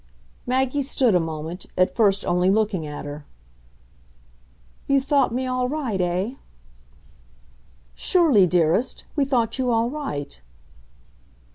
Maggie 0.47 0.81
stood 0.81 1.13
a 1.13 1.19
moment, 1.19 1.67
at 1.77 1.95
first 1.95 2.25
only 2.25 2.49
looking 2.49 2.87
at 2.87 3.05
her. 3.05 3.23
"You 4.87 4.99
thought 4.99 5.31
me 5.31 5.45
all 5.45 5.69
right, 5.69 6.01
eh?" 6.01 6.31
"Surely, 7.93 8.47
dearest; 8.47 9.03
we 9.15 9.25
thought 9.25 9.59
you 9.59 9.69
all 9.69 9.91
right." 9.91 10.41